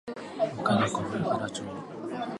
[0.51, 1.63] 北海道小平町